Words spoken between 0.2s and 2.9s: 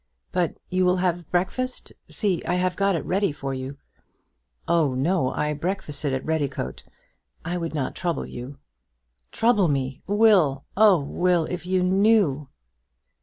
But you will have breakfast; see, I have